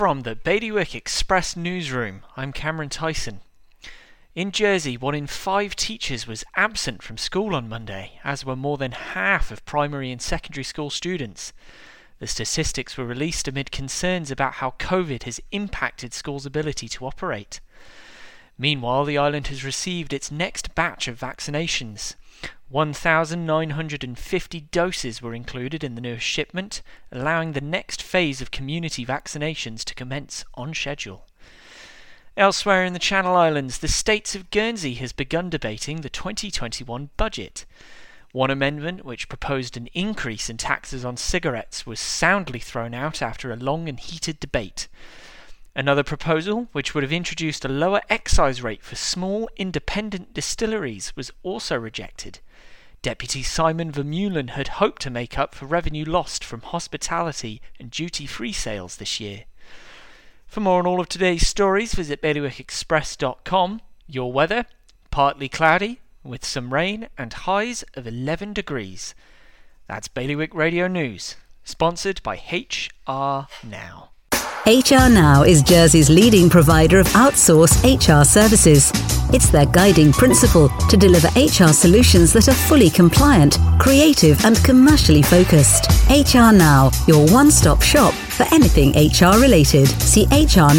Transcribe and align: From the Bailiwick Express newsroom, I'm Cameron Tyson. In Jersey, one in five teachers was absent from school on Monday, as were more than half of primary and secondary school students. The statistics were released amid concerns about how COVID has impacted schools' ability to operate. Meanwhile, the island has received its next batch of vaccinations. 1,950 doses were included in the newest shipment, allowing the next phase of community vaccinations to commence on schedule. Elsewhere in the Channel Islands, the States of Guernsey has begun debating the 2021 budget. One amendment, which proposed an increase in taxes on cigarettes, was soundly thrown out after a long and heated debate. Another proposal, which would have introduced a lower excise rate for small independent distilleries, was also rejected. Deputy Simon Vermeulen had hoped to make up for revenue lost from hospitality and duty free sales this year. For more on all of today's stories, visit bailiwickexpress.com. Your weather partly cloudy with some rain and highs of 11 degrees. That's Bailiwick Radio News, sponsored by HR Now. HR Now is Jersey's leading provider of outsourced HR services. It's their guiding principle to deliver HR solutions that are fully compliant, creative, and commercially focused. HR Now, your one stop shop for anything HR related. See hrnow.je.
From 0.00 0.22
the 0.22 0.34
Bailiwick 0.34 0.94
Express 0.94 1.56
newsroom, 1.56 2.22
I'm 2.34 2.54
Cameron 2.54 2.88
Tyson. 2.88 3.40
In 4.34 4.50
Jersey, 4.50 4.96
one 4.96 5.14
in 5.14 5.26
five 5.26 5.76
teachers 5.76 6.26
was 6.26 6.42
absent 6.56 7.02
from 7.02 7.18
school 7.18 7.54
on 7.54 7.68
Monday, 7.68 8.18
as 8.24 8.42
were 8.42 8.56
more 8.56 8.78
than 8.78 8.92
half 8.92 9.50
of 9.50 9.62
primary 9.66 10.10
and 10.10 10.22
secondary 10.22 10.64
school 10.64 10.88
students. 10.88 11.52
The 12.18 12.26
statistics 12.26 12.96
were 12.96 13.04
released 13.04 13.46
amid 13.46 13.70
concerns 13.70 14.30
about 14.30 14.54
how 14.54 14.70
COVID 14.78 15.24
has 15.24 15.38
impacted 15.52 16.14
schools' 16.14 16.46
ability 16.46 16.88
to 16.88 17.04
operate. 17.04 17.60
Meanwhile, 18.60 19.06
the 19.06 19.16
island 19.16 19.46
has 19.46 19.64
received 19.64 20.12
its 20.12 20.30
next 20.30 20.74
batch 20.74 21.08
of 21.08 21.18
vaccinations. 21.18 22.14
1,950 22.68 24.60
doses 24.60 25.22
were 25.22 25.34
included 25.34 25.82
in 25.82 25.94
the 25.94 26.02
newest 26.02 26.26
shipment, 26.26 26.82
allowing 27.10 27.52
the 27.52 27.62
next 27.62 28.02
phase 28.02 28.42
of 28.42 28.50
community 28.50 29.06
vaccinations 29.06 29.82
to 29.84 29.94
commence 29.94 30.44
on 30.56 30.74
schedule. 30.74 31.26
Elsewhere 32.36 32.84
in 32.84 32.92
the 32.92 32.98
Channel 32.98 33.34
Islands, 33.34 33.78
the 33.78 33.88
States 33.88 34.34
of 34.34 34.50
Guernsey 34.50 34.92
has 34.96 35.14
begun 35.14 35.48
debating 35.48 36.02
the 36.02 36.10
2021 36.10 37.08
budget. 37.16 37.64
One 38.32 38.50
amendment, 38.50 39.06
which 39.06 39.30
proposed 39.30 39.78
an 39.78 39.88
increase 39.94 40.50
in 40.50 40.58
taxes 40.58 41.02
on 41.02 41.16
cigarettes, 41.16 41.86
was 41.86 41.98
soundly 41.98 42.58
thrown 42.58 42.92
out 42.92 43.22
after 43.22 43.50
a 43.50 43.56
long 43.56 43.88
and 43.88 43.98
heated 43.98 44.38
debate. 44.38 44.86
Another 45.74 46.02
proposal, 46.02 46.68
which 46.72 46.94
would 46.94 47.04
have 47.04 47.12
introduced 47.12 47.64
a 47.64 47.68
lower 47.68 48.00
excise 48.10 48.60
rate 48.60 48.82
for 48.82 48.96
small 48.96 49.48
independent 49.56 50.34
distilleries, 50.34 51.14
was 51.14 51.30
also 51.42 51.76
rejected. 51.76 52.40
Deputy 53.02 53.42
Simon 53.42 53.92
Vermeulen 53.92 54.50
had 54.50 54.68
hoped 54.68 55.00
to 55.02 55.10
make 55.10 55.38
up 55.38 55.54
for 55.54 55.66
revenue 55.66 56.04
lost 56.04 56.44
from 56.44 56.60
hospitality 56.60 57.62
and 57.78 57.90
duty 57.90 58.26
free 58.26 58.52
sales 58.52 58.96
this 58.96 59.20
year. 59.20 59.44
For 60.46 60.60
more 60.60 60.80
on 60.80 60.86
all 60.86 61.00
of 61.00 61.08
today's 61.08 61.46
stories, 61.46 61.94
visit 61.94 62.20
bailiwickexpress.com. 62.20 63.80
Your 64.08 64.32
weather 64.32 64.66
partly 65.10 65.48
cloudy 65.48 66.00
with 66.24 66.44
some 66.44 66.74
rain 66.74 67.08
and 67.16 67.32
highs 67.32 67.84
of 67.94 68.06
11 68.06 68.52
degrees. 68.52 69.14
That's 69.86 70.08
Bailiwick 70.08 70.52
Radio 70.52 70.88
News, 70.88 71.36
sponsored 71.64 72.22
by 72.22 72.36
HR 72.36 73.46
Now. 73.64 74.10
HR 74.66 75.08
Now 75.08 75.42
is 75.42 75.62
Jersey's 75.62 76.10
leading 76.10 76.50
provider 76.50 76.98
of 76.98 77.06
outsourced 77.08 77.82
HR 77.82 78.24
services. 78.24 78.92
It's 79.32 79.48
their 79.48 79.64
guiding 79.64 80.12
principle 80.12 80.68
to 80.88 80.96
deliver 80.96 81.28
HR 81.28 81.72
solutions 81.72 82.32
that 82.34 82.48
are 82.48 82.54
fully 82.54 82.90
compliant, 82.90 83.58
creative, 83.78 84.44
and 84.44 84.62
commercially 84.62 85.22
focused. 85.22 85.86
HR 86.10 86.52
Now, 86.52 86.90
your 87.06 87.26
one 87.30 87.50
stop 87.50 87.80
shop 87.80 88.12
for 88.12 88.44
anything 88.52 88.90
HR 88.90 89.40
related. 89.40 89.88
See 89.88 90.26
hrnow.je. 90.26 90.76